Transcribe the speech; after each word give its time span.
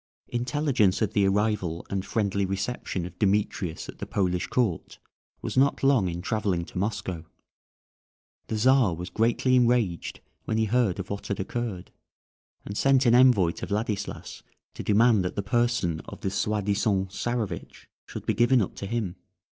Intelligence 0.29 0.99
of 1.03 1.13
the 1.13 1.27
arrival 1.27 1.85
and 1.91 2.03
friendly 2.03 2.43
reception 2.43 3.05
of 3.05 3.19
Demetrius 3.19 3.87
at 3.87 3.99
the 3.99 4.07
Polish 4.07 4.47
court 4.47 4.97
was 5.43 5.55
not 5.55 5.83
long 5.83 6.07
in 6.09 6.23
travelling 6.23 6.65
to 6.65 6.79
Moscow; 6.79 7.23
the 8.47 8.57
Czar 8.57 8.95
was 8.95 9.11
greatly 9.11 9.55
enraged 9.55 10.19
when 10.45 10.57
he 10.57 10.65
heard 10.65 10.97
of 10.97 11.11
what 11.11 11.27
had 11.27 11.39
occurred, 11.39 11.91
and 12.65 12.75
sent 12.75 13.05
an 13.05 13.13
envoy 13.13 13.51
to 13.51 13.67
Vladislas 13.67 14.41
to 14.73 14.81
demand 14.81 15.23
that 15.23 15.35
the 15.35 15.43
person 15.43 15.99
of 16.05 16.21
the 16.21 16.31
soi 16.31 16.61
disant 16.61 17.11
Czarewitch 17.11 17.85
should 18.07 18.25
be 18.25 18.33
given 18.33 18.59
up 18.59 18.73
to 18.77 18.87
him. 18.87 19.17